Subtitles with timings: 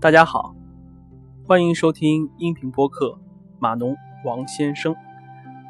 [0.00, 0.54] 大家好，
[1.44, 3.18] 欢迎收听音频播客
[3.58, 4.94] 码农王先生。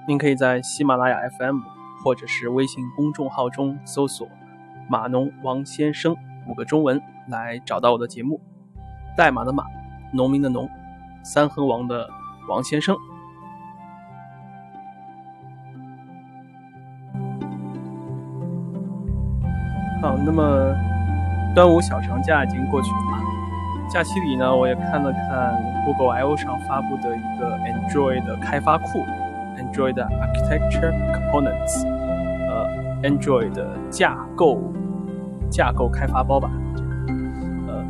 [0.06, 1.60] 您可以在喜马拉雅 FM
[2.04, 4.28] 或者是微信公众号中搜索
[4.86, 6.14] “码农王先生”
[6.46, 8.38] 五个中文来找到我的节目。
[9.16, 9.64] 代码的码，
[10.12, 10.68] 农民的农，
[11.22, 12.06] 三横王的
[12.50, 12.94] 王先生。
[20.02, 20.74] 好，那么
[21.54, 23.37] 端午小长假已经过去了。
[23.90, 29.04] 假期里呢，我也看了看 Google I/O 上发布的一个 Android 的开发库
[29.56, 31.86] ，Android Architecture Components，
[32.46, 32.68] 呃
[33.02, 34.60] ，Android 的架构
[35.50, 36.50] 架构开发包吧。
[37.66, 37.82] 呃，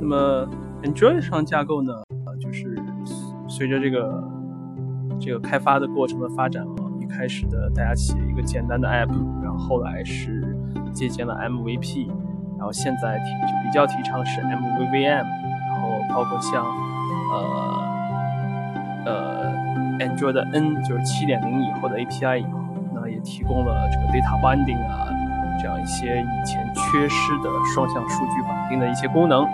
[0.00, 0.46] 那么
[0.82, 1.92] Android 上架构呢，
[2.26, 2.76] 呃，就是
[3.48, 4.22] 随着这个
[5.18, 9.10] 这个开发的过程的发展啊，一开始的大家写一个简单的 App，
[9.42, 10.54] 然后后来是
[10.92, 12.10] 借鉴了 MVP。
[12.62, 16.64] 然后现在提比较提倡是 MVVM，然后包括像
[17.32, 17.82] 呃
[19.04, 19.52] 呃
[19.98, 22.60] Android N 就是七点零以后的 API 以后，
[22.94, 25.08] 那也提供了这个 Data Binding 啊
[25.60, 29.44] 这样一些以前缺失的双向数据绑定的一些功能。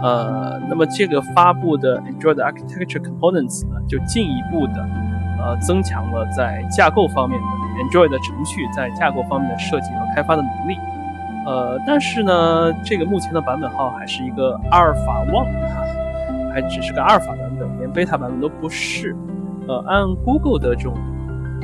[0.00, 4.88] 呃，那么这个发布的 Android Architecture Components 呢，就进一步的
[5.38, 7.46] 呃增强了在架构方面的
[7.84, 10.78] Android 的程序在架构方面的设计和开发的能力。
[11.48, 15.82] 呃，但是呢，这个目前的版本号还是一个阿尔法 one 哈，
[16.52, 19.16] 还只是个阿尔法版本，连贝塔版本都不是。
[19.66, 20.94] 呃，按 Google 的这种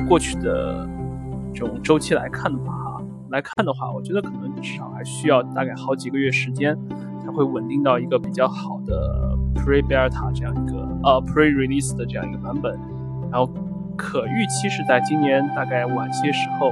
[0.09, 0.87] 过去的
[1.53, 6.75] 这种周期来看的话，哈，来看的话，我觉得可能至少还需要大概好几个月时间，
[7.23, 12.73] 才会稳定到一个比较好的 pre beta 这样一个呃 pre release 的这样一个版本，
[13.31, 13.47] 然后
[13.95, 16.71] 可预期是在今年大概晚些时候，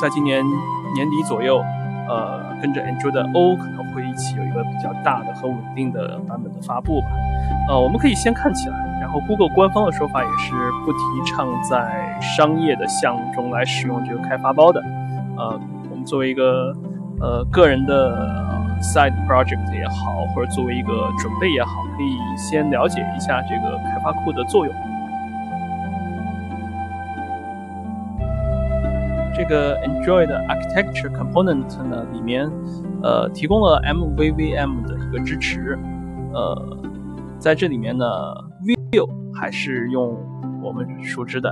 [0.00, 0.44] 在今年。
[0.92, 1.62] 年底左右，
[2.08, 7.06] 呃，跟着 Android O 可能会一起有一个比较大的和稳定的版本的发布吧。
[7.68, 10.52] 呃，我们可以先看起来，然后 Google 官方的说法也是
[10.84, 10.98] 不提
[11.30, 14.82] 倡在商业的项目中来使用这个开发包的。
[15.38, 16.74] 呃，我们作为一个
[17.20, 18.28] 呃个人的
[18.82, 24.74] side project 也好，或者作为一个准备也好，可以先了解一下这个开发库的作用。
[29.40, 32.46] 这个 Android Architecture Component 呢，里面
[33.02, 35.78] 呃提供了 MVVM 的一个支持，
[36.34, 36.76] 呃，
[37.38, 38.04] 在这里面呢
[38.62, 40.14] ，View 还是用
[40.62, 41.50] 我们熟知的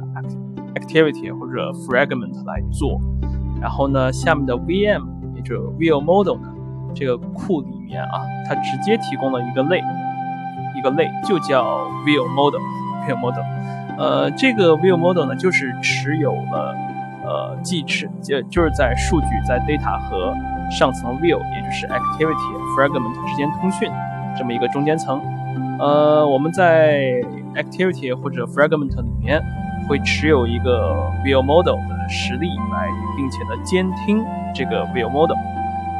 [0.74, 3.00] Activity 或者 Fragment 来做，
[3.58, 6.52] 然后呢，下面的 VM 也就是 View Model 呢，
[6.94, 9.82] 这个库里面啊，它直接提供了一个类，
[10.76, 11.64] 一个类就叫
[12.04, 13.44] View Model，View Model，
[13.96, 16.76] 呃，这个 View Model 呢，就是持有了。
[17.28, 20.34] 呃，既持就就是在数据在 data 和
[20.70, 23.90] 上层 view，也就是 activity fragment 之间通讯
[24.34, 25.20] 这么一个中间层。
[25.78, 27.20] 呃，我们在
[27.54, 29.42] activity 或者 fragment 里面
[29.86, 34.24] 会持有一个 view model 的实例来，并且呢监听
[34.54, 35.36] 这个 view model。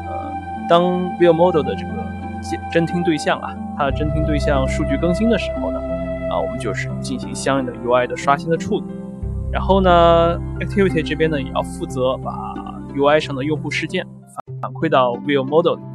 [0.08, 0.32] 呃，
[0.68, 0.82] 当
[1.18, 1.92] view model 的这个
[2.40, 5.78] 监侦听对象啊，它的侦听对象数据更新的时候呢，
[6.30, 8.84] 啊，我们就是进行相应的 UI 的刷新的处理。
[9.50, 12.32] 然后呢，Activity 这边呢也要负责把
[12.94, 14.06] UI 上的用户事件
[14.60, 15.88] 反馈到 View Model 里面。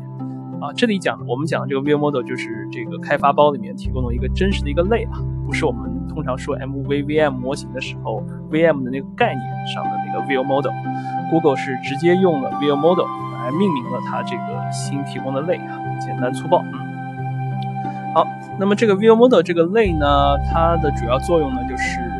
[0.59, 10.71] 啊，这里讲我们讲的这个 View Model 就是这个开发包里面提供的一个真实的一个类啊，不是我们通常说 MVVM 模型的时候 VM 的那个概念上的那个 View Model。
[11.29, 16.63] Google 是直接用了 View Model 来命名了它这个新提供的类啊，简单粗暴。
[16.63, 16.73] 嗯。
[18.15, 18.27] 好，
[18.59, 20.07] 那么这个 View Model 这个类呢，
[20.51, 22.12] 它的主要作用呢就是。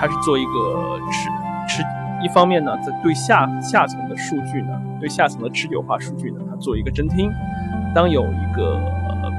[0.00, 1.28] 它是做一个持
[1.68, 1.82] 持，
[2.22, 7.32] 一方面呢，在对下下层的数据呢，对下层的持久化数据呢，它做一个侦听。
[7.94, 8.80] 当有一个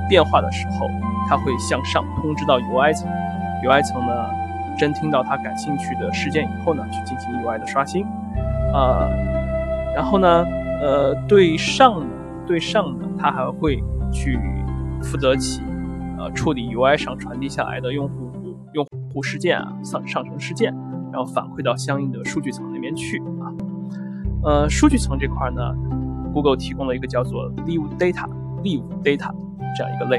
[0.09, 0.89] 变化的时候，
[1.29, 3.09] 它会向上通知到 UI 层
[3.63, 4.29] ，UI 层呢，
[4.77, 8.05] 侦听到它感兴趣的事件以后呢，去进行 UI 的刷新。
[8.73, 9.09] 呃，
[9.95, 10.45] 然后呢，
[10.81, 12.03] 呃，对上
[12.45, 13.81] 对上呢，它还会
[14.11, 14.37] 去
[15.01, 15.61] 负责起
[16.17, 18.28] 呃处理 UI 上传递下来的用户。
[19.13, 20.73] 户事件啊，上上升事件，
[21.11, 23.51] 然后反馈到相应的数据层那边去啊。
[24.43, 25.61] 呃，数据层这块呢
[26.33, 28.25] ，Google 提供了一个叫做 Live Data
[28.63, 29.31] Live Data
[29.75, 30.17] 这样一个类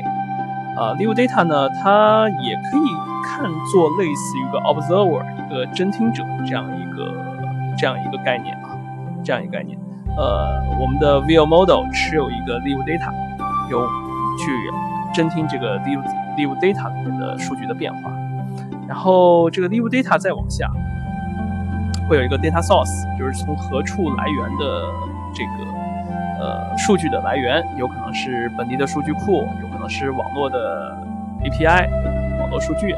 [0.77, 0.93] 啊。
[0.99, 2.91] Live Data 呢，它也可以
[3.25, 7.15] 看作类似于一个 Observer 一个侦听者这样一个
[7.79, 8.77] 这样一个概念啊，
[9.25, 9.79] 这样一个概念。
[10.19, 13.13] 呃，我们的 View Model 持有一个 Live Data，
[13.71, 13.87] 有
[14.37, 14.51] 去
[15.15, 16.03] 侦听这个 Live
[16.37, 18.11] Live Data 里面的数据的变化。
[18.91, 20.69] 然后这个 live data 再往下，
[22.09, 24.91] 会有一个 data source，就是从何处来源的
[25.33, 30.93] 这个呃数据的来源，有可能是本地的数据库，有可能是网络的
[31.45, 31.89] API
[32.41, 32.93] 网络数据，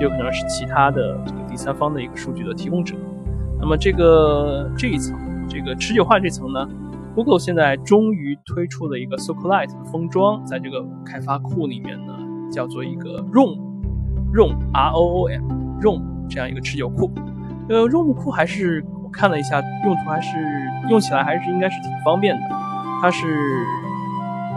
[0.00, 2.96] 有可能是其他的这个第三方的一个数据的提供者。
[3.60, 5.14] 那么这个这一层，
[5.46, 6.66] 这个持久化这层呢
[7.14, 12.14] ，Google 现在终于推出了一个 SQLite 的封装，在这个开发库里面呢，
[12.50, 13.63] 叫做一个 Room
[14.34, 15.42] ROM，ROM R O O M
[15.80, 17.10] ROM 这样一个持久库。
[17.68, 20.36] 呃，ROM 库还是我看了一下，用途还是
[20.88, 22.42] 用起来还是应该是挺方便的。
[23.00, 23.26] 它是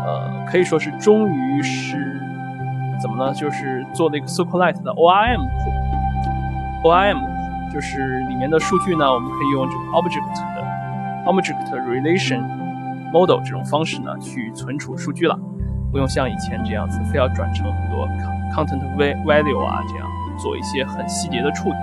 [0.05, 2.19] 呃可以说是终于是
[3.01, 3.33] 怎么呢？
[3.33, 5.39] 就是做了一个 SQLite 的 ORM
[6.83, 7.37] 库，ORM。
[7.69, 10.63] 就是里面的数据呢，我们可以用这个 object 的
[11.25, 12.41] object relation
[13.11, 15.37] model 这种方式呢去存储数据了，
[15.91, 18.07] 不用像以前这样子非要转成很多
[18.53, 20.07] content value 啊这样
[20.37, 21.75] 做一些很细节的处理。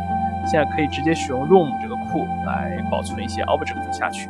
[0.47, 4.29] 现在可以直接使用 Room 这个库来保存一些 object 下去。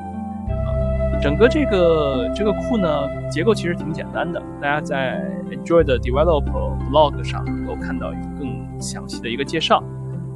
[1.20, 6.44] 整个这个这个库呢结构其实挺简单的，大家在 Android Develop
[6.90, 9.82] Blog 上能够看到一个更详细的一个介绍。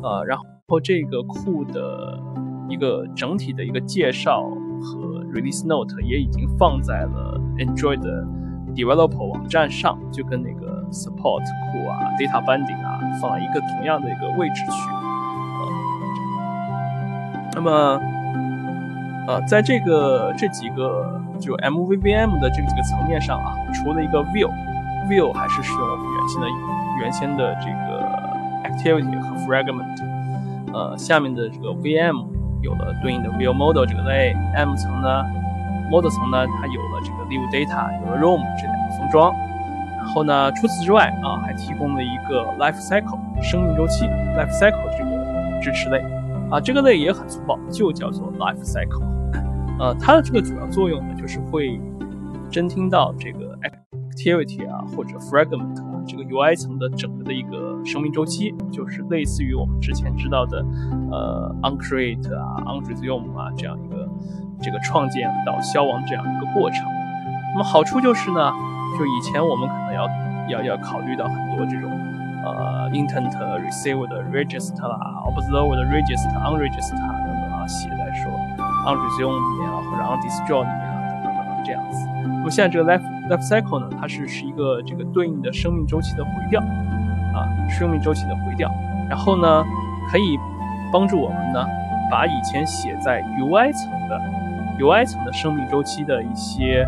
[0.02, 0.44] 呃，然后。
[0.85, 2.20] 这个库的
[2.69, 4.43] 一个整体的一个介绍
[4.82, 8.23] 和 release note 也已经放在了 Android 的
[8.75, 14.91] developer 网站上，就跟那个 support 库啊、data binding 啊放在一个同样的一个位置去。
[15.61, 15.67] 呃，
[17.55, 18.00] 那么，
[19.26, 26.47] 呃，在这个这几个就 MVVM 的这几个层面上啊，除了一个 view，view 还是使用我们原先的
[27.00, 28.03] 原先的这个
[28.69, 29.99] activity 和 fragment。
[30.73, 32.26] 呃，下面的这个 VM
[32.61, 35.25] 有了对应的 View Model 这个类，M 层呢
[35.91, 39.35] ，Model 层呢，它有了这个 Live Data，有了 Room 这两个封装。
[39.99, 46.03] 然后呢，除此之外啊，还提供了一个 Life Cycle 生命周期 Life Cycle 这个支持类
[46.51, 49.05] 啊，这个类也很粗暴，就叫做 Life Cycle。
[49.79, 51.79] 呃，它的这个主要作用呢，就是会
[52.51, 55.87] 侦听到这个 Activity 啊或者 Fragment。
[56.07, 60.65] 这个 UI 层的整个的一个生命周期，就是类似于我们之前知道的，
[61.11, 64.09] 呃，onCreate 啊，onResume 啊这样一个
[64.63, 66.87] 这个创建到消亡这样一个过程。
[67.59, 68.53] 那么好处就是呢，
[68.97, 70.09] 就以前我们可能要
[70.49, 71.91] 要要考虑到很多这种
[72.45, 74.97] 呃 intent receive 的 register 啦
[75.27, 78.31] ，observe 的 register、onRegister 等等啊，写在说
[78.87, 82.07] onResume 里面啊，或者 onDestroy 里面啊，等等等等这样子。
[82.23, 88.71] 那么现在这个 Life Life Cycle 呢，它是是一个这个对应的生命周期的回调，啊，生命周期的回调，
[89.11, 89.65] 然后呢，
[90.13, 90.39] 可以
[90.93, 91.67] 帮助我们呢，
[92.09, 94.21] 把以前写在 UI 层的
[94.79, 96.87] UI 层的生命周期的一些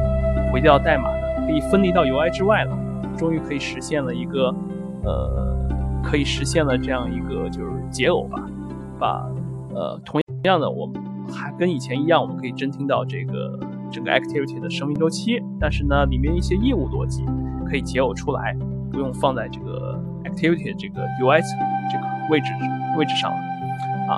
[0.53, 2.77] 回调代码呢，可以分离到 UI 之外了，
[3.17, 4.55] 终于可以实现了一个，
[5.05, 5.57] 呃，
[6.03, 8.39] 可以实现了这样一个就是解耦吧，
[8.99, 9.27] 把
[9.75, 11.01] 呃同样的我们
[11.33, 13.59] 还跟以前一样，我们可以侦听到这个。
[13.93, 17.25] 整个 activity 的生命周期，但是呢，里面一些业务逻辑
[17.69, 18.57] 可以解耦出来，
[18.93, 21.59] 不用放在这个 activity 的这个 UI 层
[21.91, 22.53] 这个位置
[22.97, 23.37] 位置上了，
[24.09, 24.15] 啊，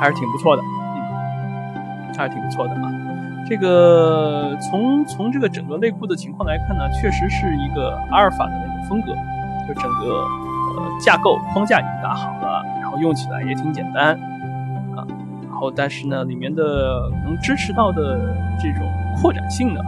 [0.00, 3.01] 还是挺不错的，嗯，还是挺不错的啊。
[3.48, 9.14] 这个从从这个整个内库的情况来看呢，确实是一个阿尔法的那种风格，
[9.68, 10.24] 就整个
[10.76, 14.14] 呃架构框架已经打好了，然后用起来也挺简单
[14.96, 15.06] 啊。
[15.42, 15.52] 然。
[15.52, 18.18] 后，但是呢，里面的能支持到的
[18.58, 18.82] 这种
[19.20, 19.80] 扩展性呢，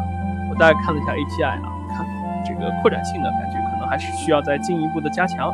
[0.49, 2.06] 我大概看了一下 API 啊，看
[2.44, 5.52] 这个扩展性呢，感觉可能还是需要再进一步的加强。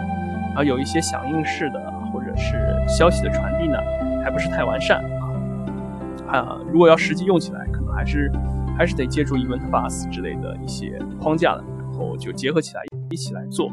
[0.48, 1.80] 然后有一些响应式的
[2.12, 3.78] 或者是消息的传递呢，
[4.22, 4.98] 还不是太完善
[6.28, 6.36] 啊。
[6.36, 8.32] 啊，如果要实际用起来，可能还是
[8.78, 12.80] 还是得借助 Event Bus 之类的一些框架的，然后就结合起来
[13.10, 13.70] 一起来做。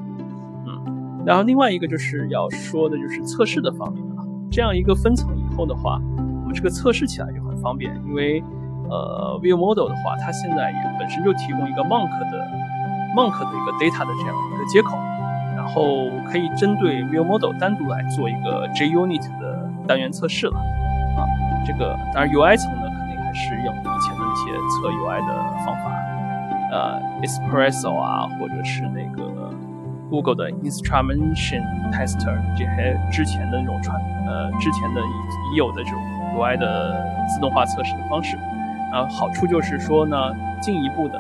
[0.66, 6.02] 嗯，然后另外一个就是要说的就是测试的方面啊，这样一个分层以后的话。
[6.44, 8.42] 我们这个测试起来就很方便，因为，
[8.90, 12.48] 呃，View Model 的话，它现在也本身就提供一个 Monk 的
[13.14, 14.96] Monk 的一个 Data 的这样一个接口，
[15.58, 20.58] 然后可以针对 View Model 单独来做一个 JUnit 的单元测试了。
[20.58, 21.28] 啊，
[21.66, 22.84] 这个当然 UI 层呢，
[23.28, 25.34] 还是用以前的那些测 UI 的
[25.66, 25.92] 方法，
[26.72, 29.52] 呃，Espresso 啊，或者是那个
[30.10, 35.02] Google 的 Instrumentation Tester 这些之前的那种传，呃，之前的
[35.52, 36.00] 已有的这种。
[36.38, 38.38] UI 的自动化测试的方式，
[38.94, 40.16] 然后好处就是说呢，
[40.62, 41.20] 进一步的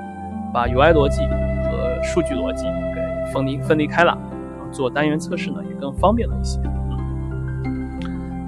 [0.54, 1.26] 把 UI 逻辑
[1.64, 4.16] 和数据逻辑给分离分离开了，
[4.72, 6.60] 做单元测试呢也更方便了一些。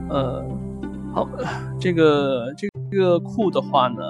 [0.10, 0.46] 呃，
[1.12, 1.28] 好，
[1.80, 4.02] 这个这这个库的话呢，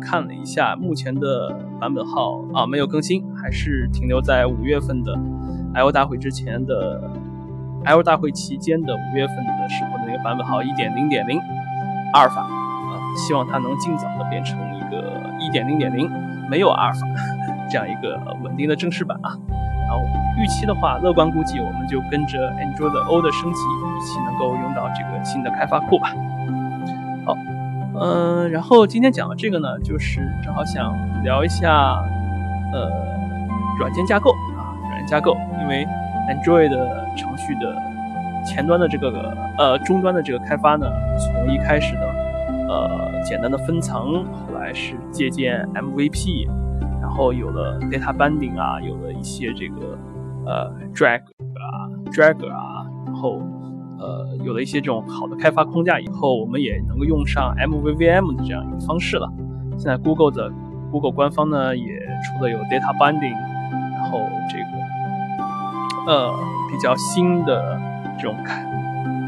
[0.00, 5.18] 看了一下目前的版本号啊没有更新，还是停留在五月份的
[5.74, 7.02] I/O 大会之前的
[7.84, 11.40] I/O 大会期间的五月份的时候的那个版本号一点零点零。
[12.12, 16.10] 阿尔法啊，希望它能尽早的变成一个一点零点零。
[16.48, 17.06] 没有阿尔法
[17.70, 19.30] 这样一个稳定的正式版啊。
[19.48, 19.98] 然后
[20.40, 26.12] 预期的话，乐观估计我们就跟着 Android O 的升级，一起能够用到这个新的开发库吧。
[28.00, 32.02] 嗯，然后今天讲的这个呢，就是正好想聊一下，
[32.72, 32.90] 呃，
[33.78, 35.86] 软件架构啊，软件架构，因为
[36.28, 36.70] Android
[37.14, 37.76] 程序的
[38.46, 40.86] 前端的这个呃终端的这个开发呢，
[41.18, 42.06] 从一开始的
[42.68, 46.48] 呃简单的分层，后来是借鉴 MVP，
[47.02, 49.98] 然后有了 data binding 啊，有了一些这个
[50.46, 53.42] 呃 drag 啊 drag 啊，然后。
[54.00, 59.30] 呃，有了一些这种好的开发框架以后，我们也能够用上 MVVM 的这样一个方式了。
[59.76, 60.50] 现在 Google 的
[60.90, 61.84] Google 官方呢也
[62.24, 63.36] 出了有 Data Binding，
[63.92, 66.34] 然后这个呃
[66.70, 67.78] 比较新的
[68.18, 68.34] 这种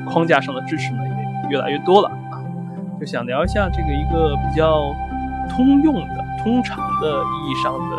[0.06, 2.40] 框架上的支持呢也越来越多了啊。
[2.98, 4.80] 就想聊一下这个一个比较
[5.50, 7.96] 通用的、通常的意义上的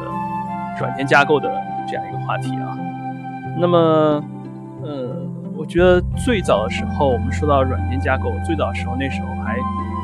[0.79, 1.49] 软件架构的
[1.87, 2.75] 这样一个话题啊。
[3.59, 4.23] 那么，
[4.83, 5.42] 嗯。
[5.55, 9.57] 我觉得最早的时候，我们说到软件架构，最早的时候那时候还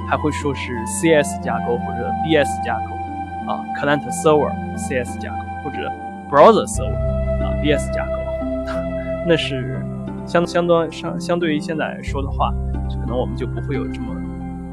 [0.09, 5.91] 还会说是 CS 架构或者 BS 架构啊，Client Server CS 架构或者
[6.29, 8.11] Browser Server 啊，BS 架构，
[9.27, 9.83] 那是
[10.25, 12.51] 相相当相相对于现在来说的话，
[13.01, 14.15] 可能我们就不会有这么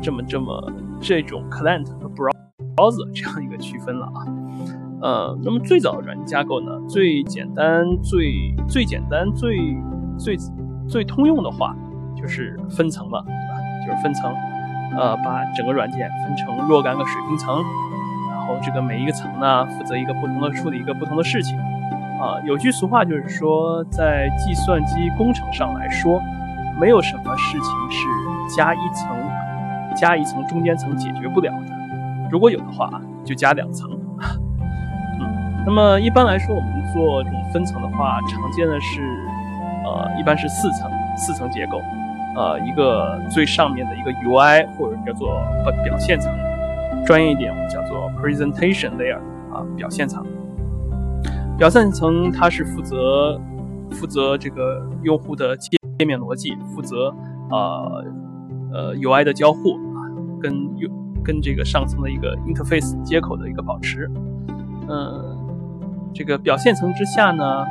[0.01, 4.25] 这么这么这种 Client 和 Browser 这样一个区分了啊。
[5.03, 9.59] 呃，那么最早的软件架构呢，最简单最最简单最
[10.19, 10.37] 最
[10.89, 11.75] 最通用的话
[12.17, 13.57] 就是分层了，对吧？
[13.87, 14.35] 就是分层，
[14.97, 17.63] 呃，把整个软件分成若干个水平层，
[18.31, 21.59] 然后这个每一个层呢，负责一个不同的处理一个不同的事情。
[22.21, 26.21] 啊，有句俗话就是说，在计算机工程上来说，
[26.81, 29.17] 没有什么事情是加一层
[29.95, 32.29] 加一层中间层解决不了的。
[32.31, 32.91] 如果有的话，
[33.23, 33.91] 就加两层。
[35.21, 39.03] 嗯，那么一般来说，我们做这种分层的话，常见的是。
[39.87, 41.81] 呃，一般是四层，四层结构，
[42.35, 45.41] 呃，一个最上面的一个 UI 或者叫做
[45.85, 46.33] 表现层，
[47.07, 49.19] 专业一点我们叫做 presentation layer
[49.53, 50.27] 啊，表现层。
[51.57, 53.41] 表现层它是负责
[53.91, 55.71] 负责这个用户的界
[56.05, 57.15] 面逻辑，负责
[57.51, 58.05] 呃
[58.75, 60.05] 呃 UI 的交互啊，
[60.43, 60.91] 跟用
[61.25, 64.11] 跟这个上层的一个 interface 接口的一个保持。
[64.89, 65.39] 嗯，
[66.13, 67.65] 这个表现层之下呢，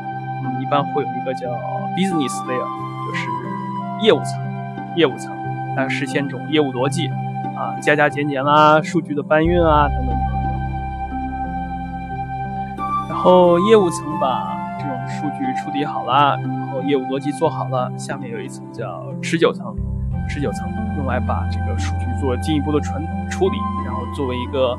[0.44, 1.50] 嗯，一般会有一个叫
[1.96, 2.68] Business layer
[3.06, 3.28] 就是
[4.02, 4.42] 业务层，
[4.96, 5.32] 业务层
[5.76, 7.08] 来实现这种业务逻辑
[7.56, 10.36] 啊，加加减减啦，数据的搬运啊等等等等。
[13.10, 19.76] 然后业务层把这种数据处理好了，然后业务逻辑做好了，下面有一层叫持久层，
[20.28, 24.78] 持久层用来把这个数据做进一步的存处理，然后作为一个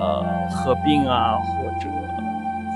[0.00, 1.87] 呃合并啊或者。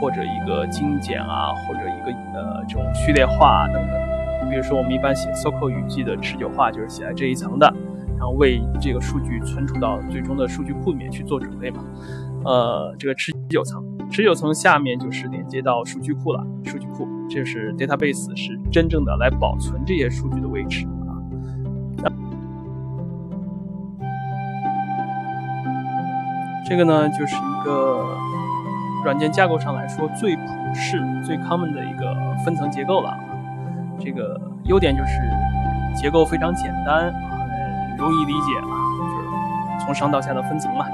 [0.02, 4.50] 或者一个精简啊，或者一个呃这种序列化等等。
[4.50, 7.72] 比如说，我们一般写 SQL 语句的持久化就是写在这一层的，
[8.18, 11.84] 然后为这个数据存储到最终的数据库里面去做准备嘛。
[12.44, 13.80] 呃，这个持久层，
[14.10, 16.44] 持久层下面就是连接到数据库了。
[16.64, 20.84] 数据库，这是 database 是真正的来保存这些数据的位置
[22.02, 22.10] 啊。
[26.68, 28.04] 这个呢，就是一个。
[29.04, 30.42] 软件架构上来说，最普
[30.74, 33.16] 适、最 common 的一个分层结构了。
[33.98, 35.20] 这个优点就是
[35.94, 40.86] 结构非常简单，很容易理解啊，就是从上到下的分层嘛。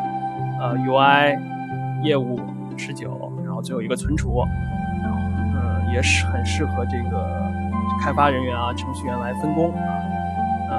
[0.60, 1.38] 呃，UI、
[2.02, 2.40] 业务、
[2.76, 4.42] 持久，然后最后一个存储，
[5.02, 5.18] 然后
[5.54, 7.50] 嗯，也是很适合这个
[8.00, 9.80] 开发人员啊、程序员来分工啊。
[10.70, 10.72] 嗯，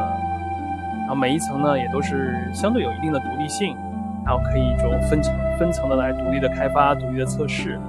[1.01, 3.77] 然后每一层呢，也都是相对有一定的独立性。
[4.25, 7.79] 然后可以这种分层分层的来独立的开发、独立的测试，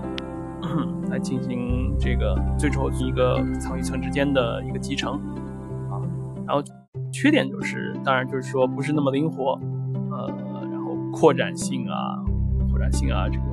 [1.10, 5.14] 来进行这个最终一个层与层之间的一个集成
[5.90, 6.00] 啊。
[6.46, 6.62] 然后
[7.12, 9.58] 缺点就是，当然就是说不是那么灵活，
[10.10, 10.28] 呃，
[10.72, 12.18] 然后扩展性啊、
[12.70, 13.44] 扩展性啊这种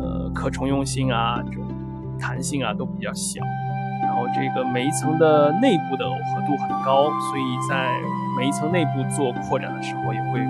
[0.00, 1.64] 呃可重用性啊、这种
[2.18, 3.42] 弹性啊都比较小。
[4.02, 7.90] 然后这个每一层的内部的耦合度很高，所以在
[8.38, 10.40] 每一层内部做扩展的时候也会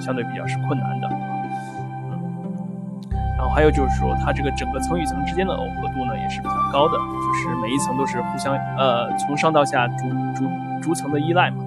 [0.00, 1.08] 相对比较是困难的。
[1.08, 2.20] 嗯
[3.36, 10.48] 然后还有就是说，它这个整个层与层之间的耦合度呢也是比较高的，就是每一层都是互相呃从上到下逐逐
[10.80, 11.62] 逐层的依赖嘛，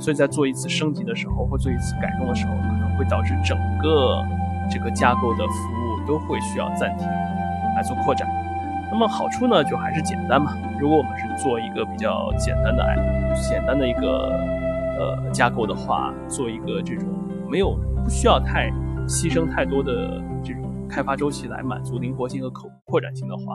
[0.00, 4.24] 所以在做一次升级的时候或做一次改动的时候，可能会导致整个
[4.68, 7.06] 这个架构的服务都会需要暂停
[7.76, 8.26] 来做扩展。
[8.90, 10.52] 那么好处呢，就还是简单嘛。
[10.80, 12.82] 如果我们是做一个比较简单的、
[13.34, 14.32] 简单的一个
[14.98, 17.06] 呃架构的话，做一个这种
[17.50, 18.70] 没有不需要太
[19.06, 23.54] 牺牲太多的这种开发周期来满足灵活性和可扩展性的话，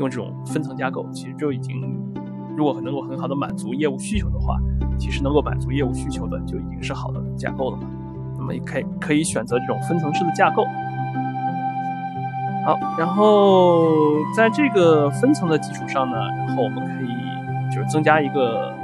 [0.00, 1.80] 用这种分层架构，其实就已经，
[2.56, 4.56] 如果能够很好的满足业务需求的话，
[4.98, 7.88] 其实能够满足业务需求的就已经是好的架构了嘛。
[8.36, 10.64] 那么也可以可以选择这种分层式的架构。
[12.64, 13.86] 好，然后
[14.34, 16.16] 在这个分层的基础上呢，
[16.46, 18.74] 然后我们可以就是增加一个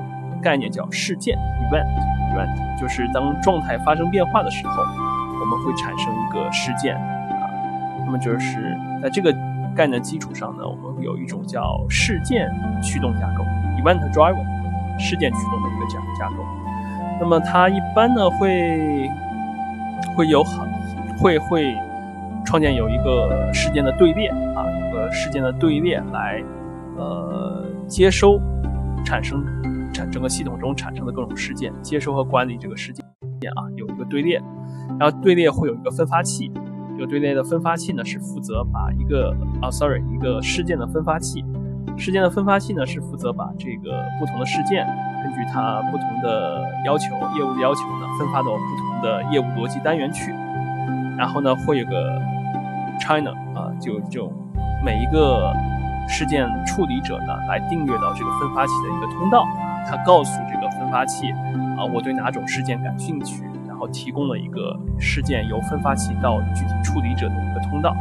[0.43, 4.83] 概念叫事件 （event），event 就是当状态发生变化的时候。
[5.41, 7.49] 我们会产生一个事件啊，
[8.05, 9.35] 那么就是在这个
[9.75, 12.47] 概念基础上呢，我们有一种叫事件
[12.83, 13.43] 驱动架构
[13.83, 16.45] （event-driven） 事件驱动的一个架架构。
[17.19, 19.11] 那么它一般呢会
[20.15, 20.69] 会有很
[21.17, 21.75] 会会
[22.51, 24.27] 创建有一个事件的队列
[24.57, 26.43] 啊，一个事件的队列来
[26.97, 28.41] 呃接收
[29.05, 29.41] 产生
[29.93, 33.05] 产整个系统中产生的各种事件，接收和管理这个事件
[33.55, 34.43] 啊，有一个队列。
[34.99, 36.51] 然后队列会有一个分发器，
[36.99, 41.45] 这个队列的分发器呢是负责把一个啊，sorry，一个事件的分发器，
[41.97, 44.85] 事件的分发器呢是负责把这个不同的事件，
[45.23, 50.35] 根据它不同的要求，业务的要求呢，分发到不同的业务逻辑单元去。
[51.17, 52.19] 然后呢，会有个
[53.01, 54.33] China 啊，就这种
[54.85, 55.53] 每一个
[56.09, 59.45] 事件处理者呢来订阅到这个分发器的一个通道，
[59.89, 61.33] 他告诉这个分发器
[61.77, 63.45] 啊，我对哪种事件感兴趣。
[63.67, 67.97] 然后提供了一个事件由分发器到具体处理者的一个通道，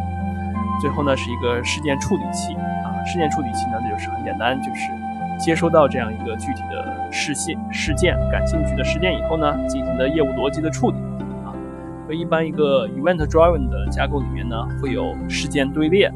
[0.82, 2.54] 最后呢是一个事件处理器
[2.84, 4.92] 啊，事件处理器呢那就是很简单，就是
[5.40, 10.98] 接收到这样一个具体的事件事件感兴趣的事件以后呢，进行的业务逻辑的处理。
[12.10, 16.12] 所以一般一个 event-driven 的架构里面呢，会有事件队列、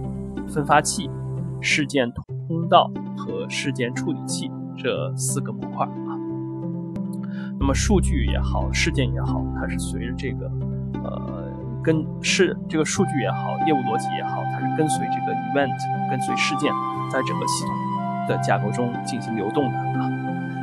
[0.47, 1.07] 分发器、
[1.61, 2.11] 事件
[2.47, 6.17] 通道和事件处理器这四个模块啊。
[7.59, 10.51] 那么数据也好，事件也好，它是随着这个，
[11.03, 11.43] 呃，
[11.83, 15.69] 跟是这个数据也好，业务逻辑也好，它是跟随这个 event，
[16.09, 16.73] 跟随事件，
[17.11, 17.75] 在整个系统
[18.27, 20.09] 的架构中进行流动的啊。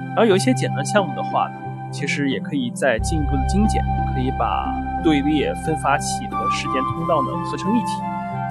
[0.08, 1.54] 然后有一些简单项目的话呢，
[1.92, 3.80] 其实也可以再进一步的精简，
[4.12, 4.66] 可以把
[5.02, 8.02] 队列、分发器和事件通道呢合成一体，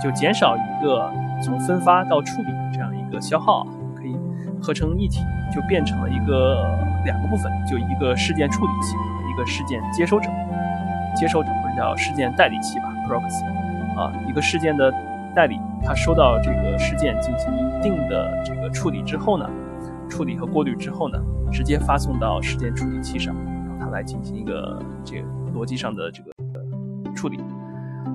[0.04, 1.12] 就减少一个
[1.44, 4.16] 从分发到处理的这样一个消耗，可以
[4.62, 6.78] 合成一体，就变成了一个。
[7.06, 10.30] 两个部分，就一个事件处理器和一个事件接收者，
[11.16, 13.46] 接收者或者叫事件代理器吧，proxy，
[13.98, 14.94] 啊，一个事件的
[15.34, 19.50] 代理，他收到这个事件进行一定的这个处理之后呢，
[20.10, 21.18] 处理和过滤之后呢，
[21.50, 23.34] 直接发送到事件处理器上，
[23.70, 26.32] 让它来进行一个这个逻辑上的这个
[27.16, 27.40] 处理。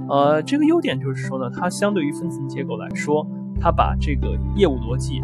[0.09, 3.27] 呃，这个优点就是说呢，它相对于分层结构来说，
[3.61, 5.21] 它把这个业务逻辑。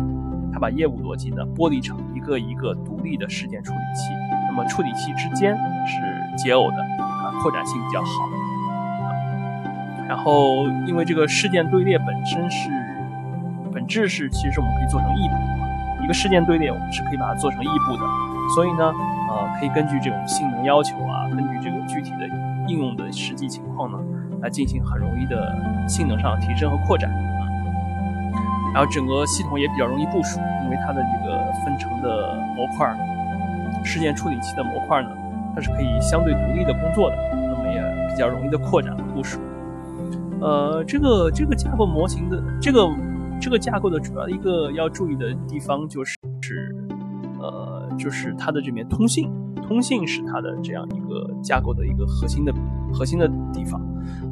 [0.52, 4.10] 它把业务逻辑呢剥离成一个一个独立的事件处理器，
[4.48, 8.08] 那么处理器之间是解耦的，啊，扩展性比较好。
[10.08, 12.68] 然后因为这个事件队列本身是
[13.72, 18.02] 本质是，其实我们可以做成异步的，一个事件队列我们是可以把它做成异步的，
[18.56, 18.92] 所以呢，
[19.30, 22.26] 呃，可以根据这种性能要求啊，根据这个具体的
[22.66, 23.96] 应用的实际情况呢，
[24.42, 25.54] 来进行很容易的
[25.88, 27.46] 性能上提升和扩展啊。
[28.74, 32.92] 然后整个系统也比较容易部署，因为它的这个分成的模块，
[33.84, 35.10] 事件处理器的模块呢，
[35.54, 39.40] 它是可以相对独立的工作的，那么也比较容易的扩展和部署。
[40.40, 42.88] 呃，这个这个架构模型的这个
[43.40, 46.74] 这个架构的主要一个要注意的地方就是是，
[47.98, 49.30] 就是它的这边通信，
[49.66, 52.52] 通信是它的这样一个架构的一个核心的
[52.92, 53.80] 核心的地方。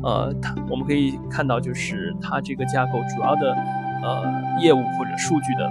[0.02, 3.56] 呃，它我们可以看到，就是它这个架构主要的。
[4.00, 4.22] 呃，
[4.60, 5.66] 业务或者数据的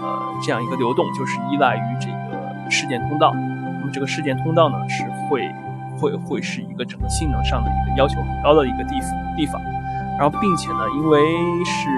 [0.00, 3.32] 呃这样一个流动，就是依赖于这个事件通道。
[3.34, 5.52] 那么这个事件通道呢，是会
[5.98, 8.94] 会会是一个整个性能上的一个要求很高的一个地
[9.36, 9.60] 地方。
[10.16, 11.20] 然后并且呢，因为
[11.64, 11.88] 是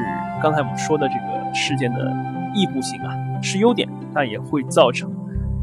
[0.42, 2.10] 刚才我们说的这个事件的
[2.54, 5.12] 异步性啊是优点，但也会造成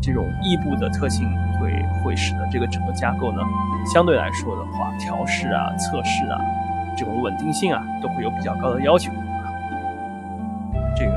[0.03, 1.71] 这种异步的特性，会
[2.03, 3.39] 会使得这个整个架构呢
[3.85, 6.37] 相对来说的话，调试啊、测试啊
[6.97, 9.13] 这种稳定性啊都会有比较高的要求。
[10.95, 11.13] 这个，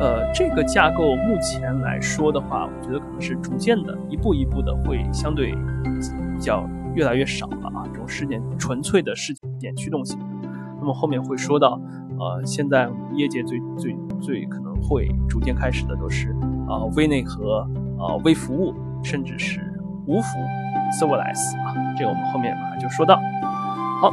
[0.00, 7.84] 呃，这个架构目前来说的话，我觉得可能是逐渐的，一步一步的会相对比较越来越少了啊。
[7.92, 10.18] 这种事件纯粹的事件驱动型，
[10.80, 11.80] 那么后面会说到，
[12.18, 16.34] 呃，现在业界最最最可能会逐渐开始的都是
[16.68, 17.60] 啊微内核
[17.98, 19.60] 啊微服务，甚至是
[20.06, 20.44] 无服务
[20.92, 21.74] serverless 啊。
[21.96, 23.20] 这个我们后面马上就说到。
[24.00, 24.12] 好，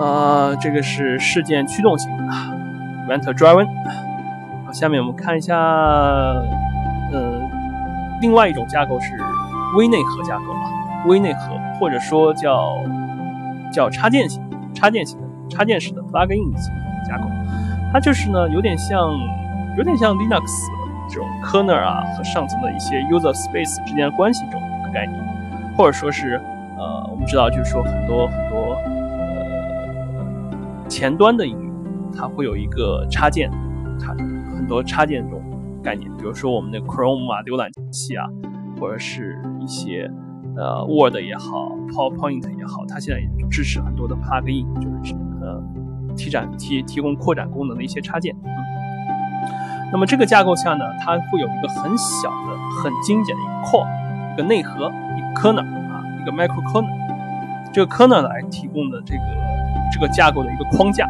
[0.00, 2.24] 呃，这个是事件驱动型的
[3.06, 3.66] event driven。
[4.72, 5.56] 下面我们看一下，
[7.12, 7.48] 嗯，
[8.20, 9.12] 另外一种架构是
[9.76, 12.76] 微内核架构啊，微内核或者说叫
[13.72, 14.42] 叫插件型
[14.74, 16.74] 插件型的插件式的 plugin 型
[17.08, 17.24] 架构，
[17.92, 18.98] 它就是呢有点像
[19.78, 20.42] 有点像 Linux
[21.08, 25.18] 这种 kernel 啊和上层的一些 user space 之间的关系这种一个概念，
[25.76, 26.40] 或者说是
[26.76, 28.74] 呃我们知道就是说很多很多
[29.24, 31.72] 呃前端的应用，
[32.16, 33.50] 它会有一个插件，
[34.00, 34.14] 它
[34.54, 35.42] 很多插件这种
[35.82, 38.26] 概念，比如说我们的 Chrome 啊浏览器啊，
[38.80, 40.10] 或者是一些。
[40.58, 45.62] 呃，Word 也好，PowerPoint 也好，它现在也支持很多的 plugin，就是呃
[46.16, 48.34] 提展提提供扩展功能的一些插件。
[48.42, 48.48] 嗯，
[49.92, 53.86] 那么这个架构下呢，它会有一个很小的、很精简的一个 core，
[54.34, 56.90] 一个内核，一个 kernel 啊，一个 micro kernel。
[57.72, 59.22] 这个 kernel 来提供的这个
[59.92, 61.08] 这个架构的一个框架，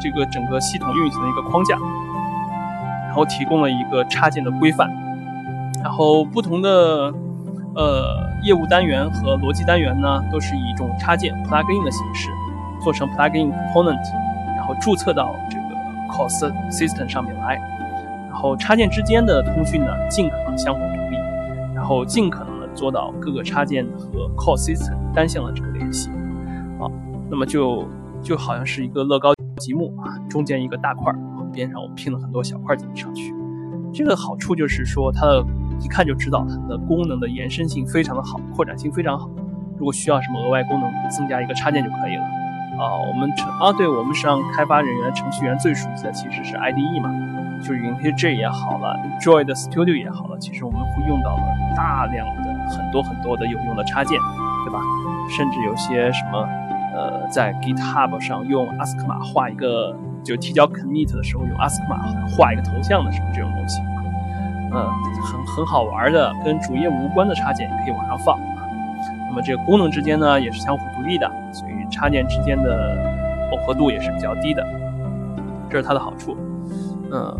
[0.00, 1.76] 这个整个系统运行的一个框架，
[3.06, 4.90] 然后提供了一个插件的规范，
[5.82, 7.12] 然后不同的。
[7.76, 12.30] 呃，业务单元和逻辑单元呢，都是以一种插件 plugin 的形式
[12.80, 13.98] 做成 plugin component，
[14.56, 15.64] 然后注册到这个
[16.08, 16.28] core
[16.70, 17.60] system 上面来。
[18.44, 21.16] 然后插件之间的通讯呢，尽可能相互独立，
[21.74, 26.10] 然后尽可能的做到各个插件和 core system 单向的这个联系。
[26.78, 26.84] 啊，
[27.30, 27.88] 那么就
[28.20, 33.34] 就好像是一个乐高积木啊，中间一个大块，然后边上我们拼了很多小块进上去。
[33.94, 35.42] 这个好处就是说它的。
[35.80, 39.28] 一看就知道它的功能的延伸性非常的好，扩展性非常好。
[39.76, 42.22] 如果需要什么额外功能，增加一个插件就可以了。
[42.78, 47.10] 啊，我们程啊，对我们实际上开发人员、程序员最熟悉的其实是 IDE 嘛，
[47.64, 51.42] 就是 IntelliJ 也好了，Joy 的 Studio 也好了，其实我们会用到了
[51.74, 54.20] 大量的很多很多的有用的插件，
[54.66, 54.80] 对吧？
[55.34, 56.46] 甚至有些什么，
[56.94, 63.80] 呃，在 GitHub 上用 ASCII 码画一个，就提交 commit 的时候用 ASCII 码画一个头像的什么这种东西。
[64.76, 64.84] 嗯，
[65.22, 68.38] 很很好玩的，跟主业务无关的插件也可以往上放。
[69.28, 72.94] 那么这个功能之间呢，也是相互独立的，所以插件之间的
[73.50, 74.62] 耦合度也是比较低的，
[75.70, 76.36] 这是它的好处。
[77.12, 77.36] 嗯，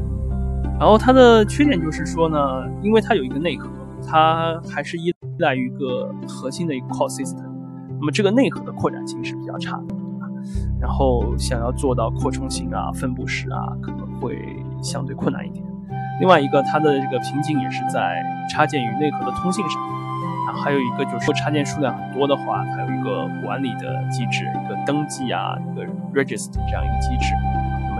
[0.79, 2.38] 然后它的缺点就是说呢，
[2.83, 3.68] 因为它有一个内核，
[4.07, 7.44] 它还是依赖于一个核心的一个 core system，
[7.98, 10.27] 那么这个内核的扩展性是比较差的，对吧？
[10.81, 14.38] 然后想要做到扩充性啊、分布式啊，可能会
[14.83, 15.64] 相对困难一点。
[16.20, 18.22] 另外一个，它的这个瓶颈也是在
[18.53, 19.83] 插件与内核的通信上，
[20.46, 27.35] 然后还有一个就是，说插件数量很多的话，它有一个管理的机制，一个登记啊，一个 register 这样一个机制，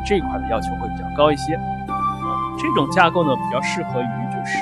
[0.05, 1.55] 这一块的要求会比较高一些。
[1.55, 4.59] 呃，这种架构呢，比较适合于就是，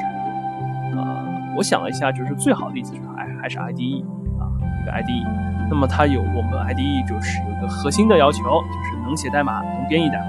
[0.97, 1.25] 呃，
[1.57, 4.05] 我想了一下，就是最好的例子是还还是 IDE
[4.39, 4.49] 啊，
[4.83, 5.27] 一个 IDE，
[5.69, 10.27] 那么它有我们 IDE 就是有一个核心的要求，就是能写代码，能编译代码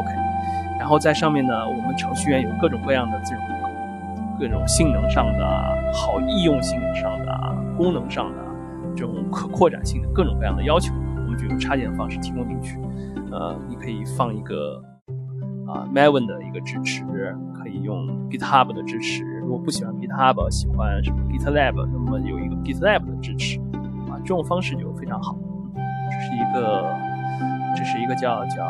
[0.00, 0.10] ，OK。
[0.78, 3.44] 然后在上面呢，我们程序员有各种各样的这种
[4.38, 5.44] 各种性能上的、
[5.92, 8.38] 好易用性上的、功能上的
[8.94, 12.78] 这种可扩展性的各种各样的要求，我们就用插件的方式提供进去。
[13.30, 14.82] 呃，你可以放一个
[15.66, 17.04] 啊 Maven 的一个支持，
[17.54, 19.24] 可以用 GitHub 的支持。
[19.40, 23.58] 如果不喜欢 GitHub，喜欢什么 GitLab，那么有一个 GitLab 的支持
[24.10, 25.36] 啊，这种方式就非常好。
[25.74, 26.94] 这是一个。
[27.78, 28.64] 这是一个叫叫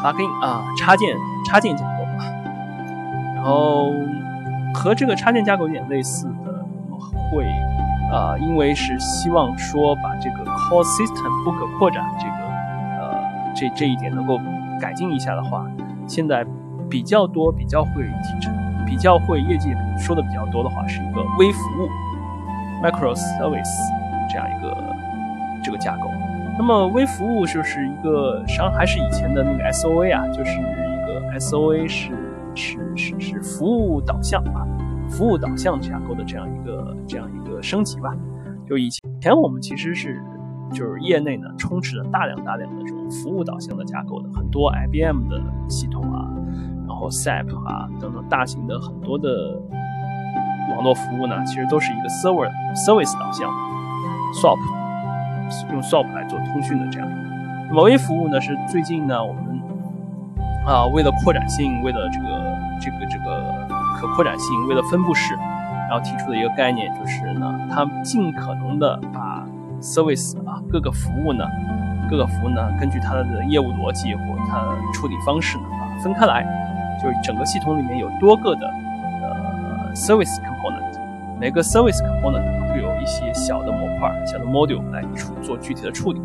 [0.00, 1.14] plugin 啊，插件
[1.46, 2.24] 插件架构啊，
[3.34, 3.92] 然后
[4.72, 7.44] 和这个插件架构有点类似的，我们会
[8.10, 12.32] 啊，因为是希望说把这个 core system 不可扩展这个
[13.58, 14.38] 这这一点能够
[14.80, 15.66] 改进一下的话，
[16.06, 16.46] 现在
[16.88, 18.54] 比较多比较会提成
[18.86, 21.88] 比较会业界说的比较多的话，是一个微服务
[22.82, 23.76] micro service
[24.30, 24.94] 这样一个
[25.64, 26.08] 这个架构。
[26.56, 32.12] 那么微服务就是一个，实际上还是以前的那个 SOA 啊，就是一个 SOA 是
[32.54, 34.66] 是是是服务导向啊，
[35.08, 38.14] 服务导向架构的这样一个这样一个升级吧。
[38.68, 38.88] 就以
[39.20, 40.20] 前我们其实是
[40.72, 46.28] 就是业内呢充斥着大量大量的这种服务导向的架构的，很多 IBM 的系统啊，
[46.86, 49.60] 然后 SAP 啊等等大型的很多的
[50.74, 53.50] 网络服务呢，其实都是一个 server service 导向
[54.34, 54.58] SOAP。
[55.72, 57.18] 用 SOAP 来做通讯的这样一个，
[57.68, 59.58] 那么微服务呢是最近呢我们
[60.66, 62.26] 啊为了扩展性，为了这个
[62.78, 63.66] 这个这个
[63.96, 65.34] 可扩展性，为了分布式，
[65.88, 69.42] 然后提出的一个概念就是呢，它尽可能的把
[69.80, 71.46] service 啊各个服务呢
[72.08, 76.42] 各个服务呢根据它的业务逻辑或它的处理方式呢啊分开来，
[77.02, 78.66] 就是整个系统里面有多个的
[79.22, 81.00] 呃 service component，
[81.40, 82.58] 每个 service component。
[82.68, 86.20] 会有一些小的模块、小的 module 来处做具体的处理，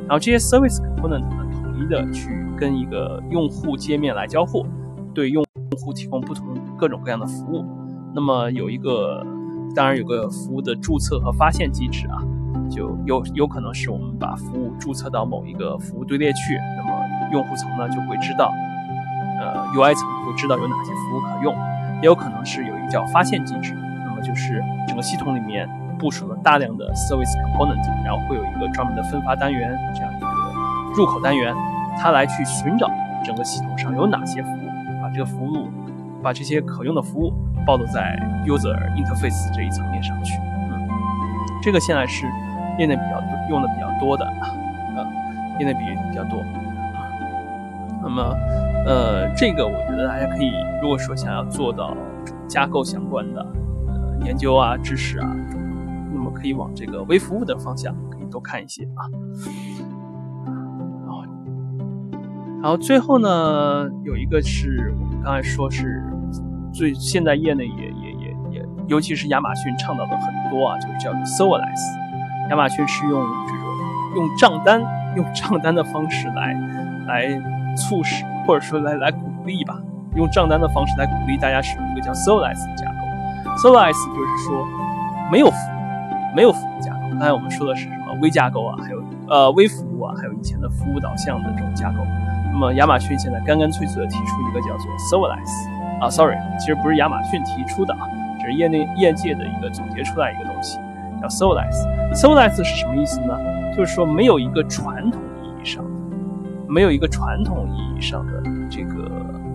[0.00, 4.66] 然后这些 service component 呢，统一的去跟一个用户界面来交互，
[5.14, 5.42] 对用
[5.80, 6.46] 户提供不同
[6.76, 7.64] 各种各样的服务。
[8.14, 9.24] 那么有一个，
[9.74, 12.20] 当然有个服务的注册和发现机制啊，
[12.70, 16.90] 就有有可能是我们把服务注册到某一个服务队列去，那么
[17.32, 18.52] 用户层呢就会知道，
[19.40, 21.54] 呃，UI 层会知道有哪些服务可用，
[22.02, 23.74] 也有可能是有一个叫发现机制，
[24.04, 30.26] 那么就是整个系统里面部署了大量的 service component，然后会有一个专门的分发单元这样一个
[30.94, 31.54] 入口单元，
[31.98, 32.90] 它来去寻找
[33.24, 35.68] 整个系统上有哪些服务，把这个服务，
[36.22, 37.32] 把这些可用的服务
[37.66, 40.38] 暴露在 user interface 这一层面上去。
[40.38, 40.88] 嗯，
[41.62, 42.26] 这个现在是
[42.78, 45.06] 业内比较多用的比较多的，啊，
[45.58, 46.42] 业内比比较多。
[48.02, 48.22] 那么，
[48.86, 51.96] 呃，这个我觉得大家可以，如果说想要做到
[52.46, 53.40] 架构相关的
[53.88, 55.28] 呃研究啊、知识啊，
[56.12, 59.10] 那么可以往这个微服务的方向可以多看一些啊。
[61.04, 61.24] 然后，
[62.62, 66.04] 然后最后呢，有一个是我们刚才说是
[66.72, 72.05] 最现在业内也也也也，尤其是亚马逊倡导的很多啊，就是叫 serverless。
[72.50, 73.62] 亚马逊是用这种
[74.16, 74.82] 用账单
[75.16, 76.54] 用账单的方式来
[77.06, 77.56] 来。
[77.76, 79.76] 促使或者说来来鼓励吧，
[80.14, 83.52] 用账单的方式来鼓励大家使用一个叫 serverless 的架构。
[83.58, 84.66] serverless 就是说
[85.30, 87.00] 没有服务，没有服务架构。
[87.10, 91.98] 刚才我们说的是什么微架构啊，还有呃微服务啊，还有以前的服务导向的这种架构。
[92.50, 98.08] 那么亚马逊现在干干脆脆的提出一个叫做 serverless 啊，sorry，其实不是亚马逊提出的啊，
[98.40, 100.78] 这是业内业界的一个总结出来一个东西，
[101.20, 102.14] 叫 serverless。
[102.14, 103.36] serverless 是什么意思呢？
[103.76, 105.90] 就是说没有一个传统意义上的。
[106.68, 109.08] 没有一个传统意义上的这个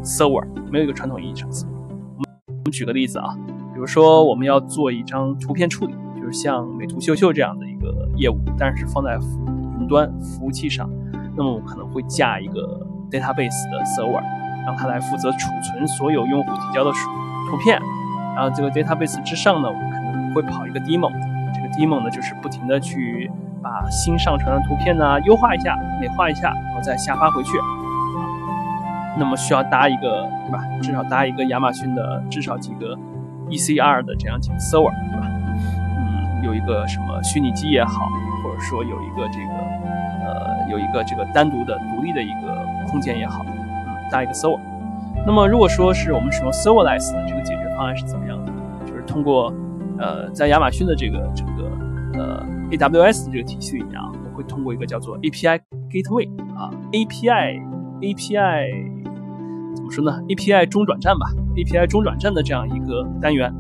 [0.04, 1.68] server，没有一个传统意义上的 server。
[2.48, 3.36] 我们举个例子啊，
[3.74, 9.20] 比如说我们要做一张图片处理，就是像美图秀秀这样的一个业务，但是放在
[9.80, 10.90] 云端服务器上，
[11.36, 14.24] 那么我可能会架一个 database 的 server，
[14.66, 16.92] 让它来负责储存所有用户提交的
[17.50, 17.78] 图片。
[18.36, 21.12] 然后这个 database 之上呢，我可能会跑一个 demo
[21.62, 23.30] 这个 demo 呢就是不停的去。
[23.64, 27.52] 把新上传的图片呢优化一下、美化一下，然后再下发回去。
[29.20, 30.64] 那么需要搭一个，对吧？
[30.82, 32.98] 至少搭一个亚马逊的至少几个
[33.52, 35.28] ECR 的这样几个 server，对吧？
[35.96, 38.08] 嗯，有一个什么虚拟机也好，
[38.44, 39.54] 或者说有一个这个
[40.26, 44.60] 呃有一个这个单独的独立的一个空间也好，嗯，搭一个 server。
[45.24, 48.52] 那么如果说是我们使用 serverless 的这个解决方案是怎么样的？
[48.88, 49.54] 就是通过
[50.00, 51.51] 呃在亚马逊的这个整个
[52.14, 52.46] 呃。
[52.72, 57.60] AWS 这个体系里面啊，我会通过一个叫做 API Gateway 啊，API
[58.00, 61.26] API 怎么说呢？API 中转站吧
[61.58, 63.54] ，API 中转站的这样一个单元，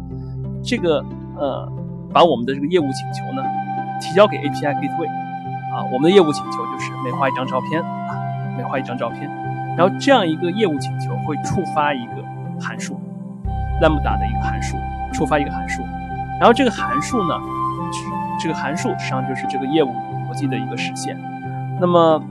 [0.63, 1.03] 这个
[1.35, 1.69] 呃，
[2.13, 3.43] 把我们的这个业务请求呢
[3.99, 5.09] 提交给 API Gateway
[5.75, 8.15] 啊，我们的业务请求就是美化一张照片啊，
[8.55, 9.29] 美化一张照片，
[9.77, 12.23] 然后这样一个业务请求会触发一个
[12.61, 12.93] 函数
[13.81, 14.77] ，Lambda 的一个函数，
[15.11, 15.81] 触发一个函数，
[16.39, 17.37] 然后这个函数呢。
[18.39, 21.17] 这个函数实际上就是这个业务逻辑的一个实现。
[21.79, 22.23] 那么，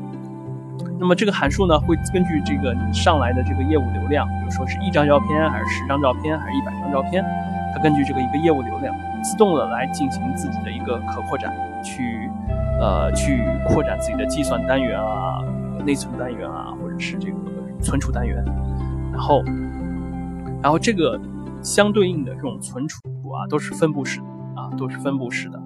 [0.98, 7.24] 那么这个函数呢，会根据这个你上来的这个业务流量，比如说是一张照片，还是十张照片，还是一百张照片，
[7.74, 12.30] 它根据这个一个业务流量，自动的来进行自己的一个可扩展，去
[12.80, 15.42] 呃去扩展自己的计算单元啊、
[15.84, 17.36] 内存单元啊，或者是这个
[17.80, 18.44] 存储单元。
[19.12, 19.42] 然后，
[20.62, 21.20] 然后这个
[21.62, 24.26] 相对应的这种存储啊，都是分布式的，
[24.76, 25.60] 都是分布式的。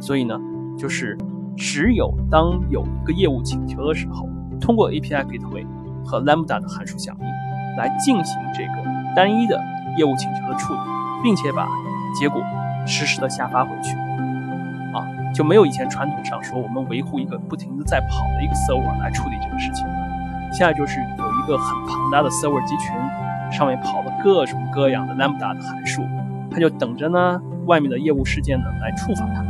[0.00, 0.38] 所以呢，
[0.78, 1.16] 就是
[1.56, 4.28] 只有当有一个业务请求的时候，
[4.60, 5.66] 通过 API Gateway
[6.04, 7.26] 和 Lambda 的函数响应
[7.76, 9.60] 来进行这个单一的
[9.96, 10.80] 业务请求的处理，
[11.22, 11.68] 并且把
[12.18, 12.40] 结果
[12.86, 13.96] 实时的下发回去，
[14.94, 15.02] 啊，
[15.34, 19.94] 就没有以前传统上说我们维护一个不停的在跑的一个 server 来处理这个事情了。
[20.52, 22.94] 现在就是有一个很庞大的 server 集群，
[23.50, 26.02] 上面跑了各种各样的 Lambda 的函数，
[26.50, 29.44] 它就等着呢外面的业务事件呢来触发它。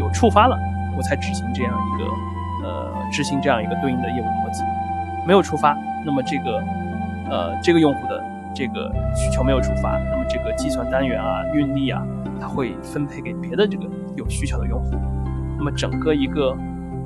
[0.00, 0.58] 有触发了，
[0.96, 4.62] 我才执行这样一个，呃，执行这样一个对应的业务逻辑。
[5.26, 6.56] 没有触发，那么这个，
[7.30, 8.24] 呃，这个用户的
[8.54, 12.02] 这个需求没有触发，那么这个计算单元啊、运力啊，
[12.40, 13.84] 它会分配给别的这个
[14.16, 14.96] 有需求的用户。
[15.58, 16.56] 那么整个一个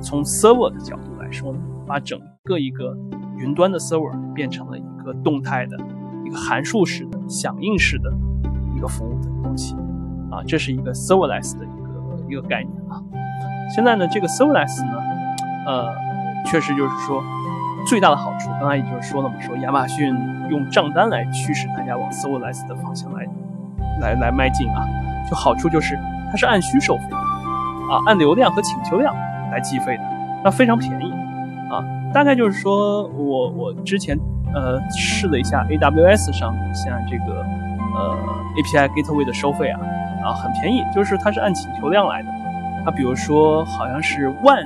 [0.01, 2.95] 从 server 的角度来说呢，把整个一个
[3.37, 5.77] 云端的 server 变成了一个动态的、
[6.25, 8.11] 一个函数式的、响应式的
[8.75, 9.75] 一个服务的东西。
[10.37, 11.65] 啊，这是一个 serverless 的。
[11.65, 11.87] 一个
[12.29, 13.01] 一个概念啊，
[13.73, 14.91] 现在呢，这个 serverless 呢，
[15.65, 15.87] 呃，
[16.45, 17.23] 确实就是说
[17.87, 20.13] 最大的好处，刚才也就是说了嘛，说亚马逊
[20.49, 23.25] 用账单来驱使大家往 serverless 的方向来
[24.01, 24.85] 来来迈进啊，
[25.29, 25.97] 就好处就是
[26.29, 27.03] 它是按需收费
[27.89, 29.15] 啊，按流量和请求量
[29.49, 30.03] 来计费的，
[30.43, 31.11] 那非常便宜
[31.71, 31.79] 啊，
[32.13, 34.19] 大概就是说我我之前
[34.53, 37.41] 呃试了一下 AWS 上现在这个
[37.95, 38.17] 呃
[38.57, 39.79] API Gateway 的收费啊。
[40.27, 42.29] 啊，很便宜，就是它是按请求量来的，
[42.83, 44.57] 它比如说好像是万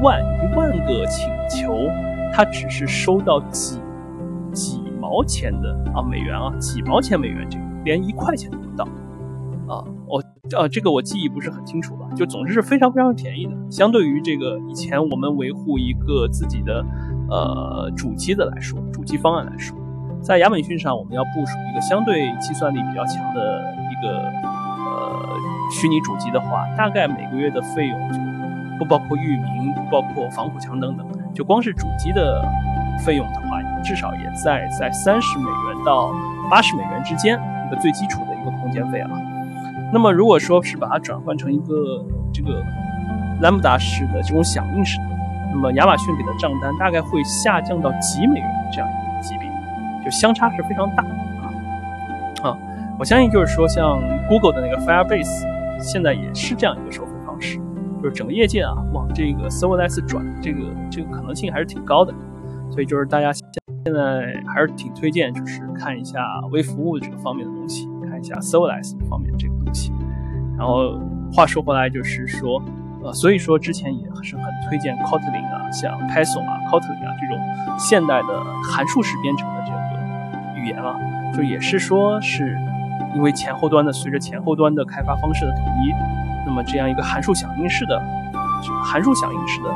[0.00, 1.88] 万一万个请求，
[2.32, 3.80] 它只是收到几
[4.52, 8.84] 几毛钱的啊美元啊几毛钱美元这个连一块钱都不到
[9.66, 10.22] 啊我
[10.56, 16.84] 呃这个我记忆不是很清楚了，就总之是非常非常便宜的，相对于这个以前我们维护一个自己的
[17.28, 19.76] 呃主机的来说，主机方案来说。
[20.20, 24.22] 在亚马逊上，我们要部署一个相对计算力比较强的一个
[25.12, 25.36] 呃
[25.70, 28.18] 虚拟主机的话，大概每个月的费用就
[28.78, 32.42] 不包括域名、不包括防火墙等等，就光是主机的
[33.04, 36.12] 费用的话，至少也在在三十美元到
[36.50, 39.10] 八十美元之间，一个最基础的一个空间费啊。
[39.92, 42.62] 那么如果说是把它转换成一个这个
[43.42, 45.04] Lambda 式的这种响应式的，
[45.52, 49.50] 那么亚马逊给的账单大概会下降到几美元这样一个级别。
[50.04, 51.04] 就相差是非常大！
[52.98, 55.46] 我相信就是说，像 Google 的那个 Firebase，
[55.80, 57.58] 现在也是这样一个收费方式，
[58.00, 62.14] 就是整个业界啊往这个 Serverless 转，这个这个可能性还是挺高的。
[62.70, 63.44] 所以就是大家现
[63.92, 66.20] 在还是挺推荐，就是看一下
[66.52, 69.92] 微服务这个方面的东西，看一下 Serverless 方面这个东西。
[70.56, 71.00] 然后
[71.32, 72.62] 话说回来，就是说，
[73.02, 77.38] 呃，所以说之前也是很推荐 Kotlin 啊，像 Python 啊、Kotlin 啊这种
[77.78, 79.92] 现代的函数式编程的这个。
[80.54, 80.94] 语言啊，
[81.34, 82.56] 就也是说，是
[83.14, 85.92] 因为前后端的随着前后端的开发方式的统一，
[86.46, 88.00] 那么这样一个函数响应式的、
[88.84, 89.68] 函数响应式的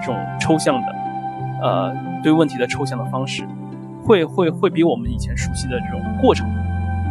[0.00, 0.94] 这种抽象的，
[1.62, 3.44] 呃，对问题的抽象的方式，
[4.02, 6.48] 会会会比我们以前熟悉的这种过程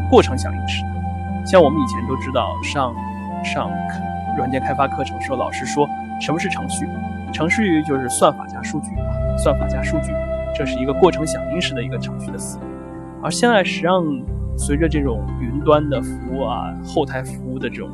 [0.09, 0.83] 过程响应式，
[1.45, 2.93] 像我们以前都知道上
[3.43, 3.69] 上
[4.37, 5.87] 软件开发课程时候，老师说
[6.19, 6.87] 什么是程序？
[7.33, 10.13] 程序就是算法加数据啊，算法加数据，
[10.55, 12.63] 这是一个过程响应式的一个程序的思维。
[13.23, 14.03] 而现在实际上，
[14.57, 17.89] 随着这种云端的服务啊、后台服务的这种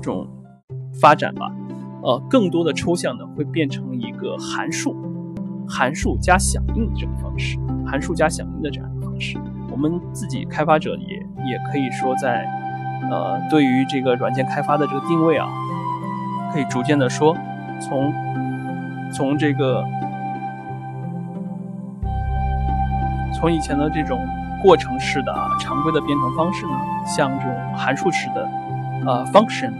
[0.00, 0.28] 这种
[1.00, 1.50] 发展吧，
[2.02, 4.94] 呃，更多的抽象的会变成一个函数、
[5.68, 9.38] 函数加响应的这种方式，函数加响应的这样一个方式。
[9.70, 12.44] 我们自己开发者也也可以说，在
[13.10, 15.48] 呃，对于这个软件开发的这个定位啊，
[16.52, 17.36] 可以逐渐的说，
[17.80, 18.12] 从
[19.12, 19.84] 从这个。
[23.32, 24.18] 从以前的这种
[24.62, 26.72] 过程式的常规的编程方式呢，
[27.04, 28.48] 向这种函数式的
[29.06, 29.72] 呃 function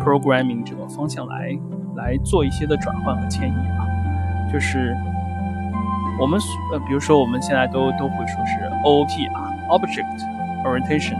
[0.00, 1.58] programming 这个方向来
[1.96, 3.86] 来做一些的转换和迁移啊，
[4.52, 4.96] 就是
[6.20, 6.40] 我们
[6.72, 11.16] 呃比如说我们现在都都会说是 OOP 啊 Object Orientation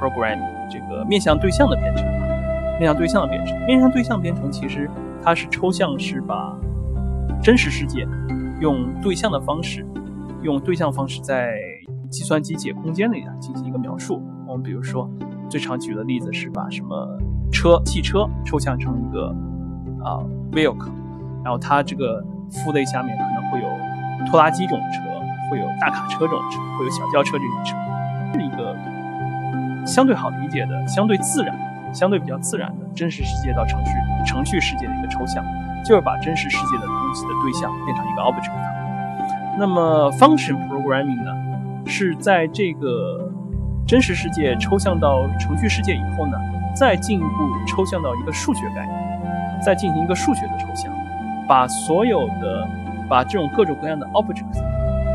[0.00, 4.88] Programming 这个面向对象的编程啊，面向对象的编程，面向对象编程其实
[5.22, 6.56] 它是抽象，是把
[7.42, 8.06] 真实世界
[8.60, 9.84] 用对象的方式。
[10.42, 11.54] 用对象方式在
[12.10, 14.22] 计算机解空间里进行一个描述。
[14.46, 15.08] 我们比如说，
[15.48, 17.18] 最常举的例子是把什么
[17.52, 19.34] 车、汽车抽象成一个
[20.02, 20.20] 啊
[20.52, 20.92] vehicle，
[21.42, 23.68] 然后它这个父类下面可能会有
[24.30, 25.00] 拖拉机这种车，
[25.50, 27.76] 会有大卡车这种车，会有小轿车这种车，
[28.34, 28.76] 是一个
[29.86, 31.56] 相对好理解的、相对自然、
[31.92, 33.92] 相对比较自然的真实世界到程序
[34.26, 35.44] 程序世界的一个抽象，
[35.84, 38.52] 就是把真实世界的东西的对象变成一个 object。
[39.58, 41.32] 那么，function programming 呢，
[41.86, 43.30] 是在这个
[43.86, 46.38] 真实世界抽象到程序世界以后呢，
[46.74, 47.28] 再进一步
[47.66, 50.92] 抽象到一个数学概念，再进行一个数学的抽象，
[51.48, 52.66] 把所有的
[53.08, 54.62] 把这种各种各样的 objects，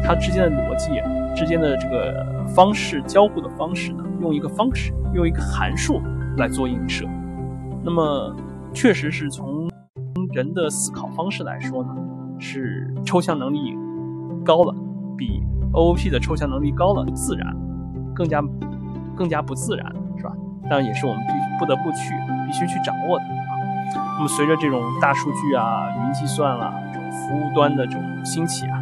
[0.04, 0.90] 它之间的逻辑
[1.36, 6.02] 之间的这个方式交互的方式呢，用一个方式用一个函数
[6.38, 7.06] 来做映射。
[7.84, 8.36] 那么，
[8.74, 9.70] 确实是从
[10.34, 11.96] 人的思考方式来说呢，
[12.38, 13.76] 是抽象能力。
[14.46, 14.74] 高了，
[15.18, 17.56] 比 OOP 的抽象能力高了，自然，
[18.14, 18.42] 更加
[19.16, 19.86] 更加不自然，
[20.18, 20.32] 是吧？
[20.70, 22.14] 当然也是我们必不得不去
[22.48, 23.54] 必须去掌握的啊。
[24.18, 28.80] 那么随着这种大数据啊、云计算啦、这种服务端的这种兴起啊，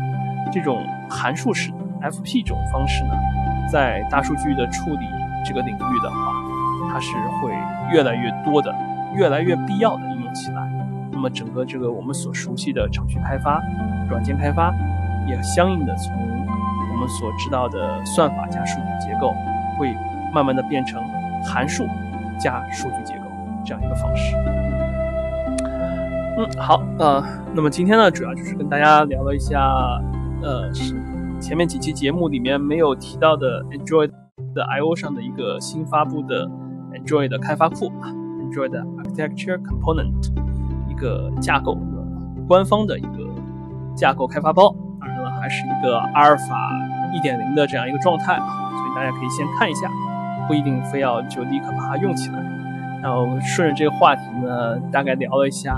[0.51, 1.77] 这种函数式的
[2.09, 3.11] FP 这种方式呢，
[3.71, 5.05] 在大数据的处理
[5.45, 6.17] 这个领域的话，
[6.89, 7.51] 它是会
[7.91, 8.73] 越来越多的、
[9.13, 10.71] 越来越必要的应用起来。
[11.11, 13.61] 那么整个这个我们所熟悉的程序开发、
[14.09, 14.73] 软件开发。
[15.27, 16.15] 也相应的从
[16.97, 19.31] 我们所知道的算法加数据结构，
[19.77, 19.95] 会
[20.33, 20.99] 慢慢的变成
[21.45, 21.85] 函数
[22.39, 23.25] 加数据结构
[23.63, 24.35] 这样一个方式。
[26.39, 27.23] 嗯，好，呃，
[27.53, 29.61] 那么今天呢，主要就是跟大家聊了一下，
[30.41, 30.95] 呃，是
[31.39, 34.09] 前面几期节目里面没有提到的 Android
[34.55, 36.49] 的 I/O 上的一个新发布的
[36.93, 38.09] Android 的开发库啊
[38.41, 40.31] ，Android Architecture Component
[40.89, 41.77] 一个架构，
[42.47, 43.29] 官方的一个
[43.95, 44.75] 架构开发包。
[45.41, 46.55] 还是一个阿尔法
[47.13, 49.89] 一点零的这样一个状态啊，所以大家可以先看一下，
[50.47, 52.39] 不一定非要就立刻把它用起来。
[53.01, 55.77] 然后顺着这个话题呢，大概聊了一下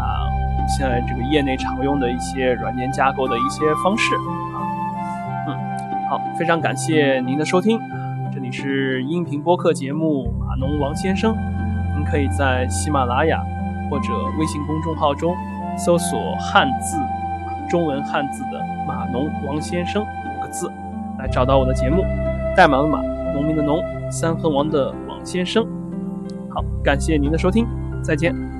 [0.67, 4.57] 现在这个业内常用的一些软件架构的一些方式啊。
[5.47, 5.57] 嗯，
[6.09, 7.77] 好，非常感谢您的收听，
[8.33, 11.35] 这里是音频播客节目马农王先生，
[11.95, 13.43] 您可以在喜马拉雅
[13.89, 15.35] 或者微信公众号中
[15.77, 16.97] 搜索汉字
[17.69, 20.69] 中文汉字的码农王先生五个字
[21.19, 22.03] 来找到我的节目，
[22.55, 23.01] 代码的码，
[23.33, 23.79] 农民的农，
[24.11, 25.65] 三横王的王先生。
[26.49, 27.67] 好，感谢您的收听，
[28.01, 28.58] 再见。